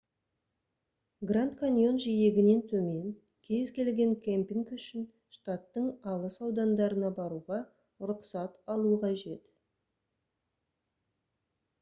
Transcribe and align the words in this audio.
гранд 1.31 1.51
каньон 1.59 1.99
жиегінен 2.05 2.63
төмен 2.71 3.11
кез 3.49 3.73
келген 3.75 4.15
кемпинг 4.27 4.73
үшін 4.77 5.05
штаттың 5.37 5.91
алыс 6.15 6.39
аудандарына 6.49 7.13
баруға 7.21 7.61
рұқсат 8.13 8.59
алу 8.79 8.97
қажет 9.05 9.47